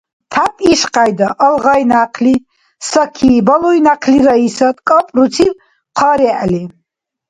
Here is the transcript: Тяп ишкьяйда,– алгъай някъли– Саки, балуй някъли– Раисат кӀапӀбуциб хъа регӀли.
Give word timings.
Тяп 0.31 0.53
ишкьяйда,– 0.71 1.27
алгъай 1.45 1.81
някъли– 1.93 2.35
Саки, 2.89 3.31
балуй 3.47 3.77
някъли– 3.87 4.19
Раисат 4.27 4.77
кӀапӀбуциб 4.87 5.53
хъа 5.97 6.11
регӀли. 6.19 6.63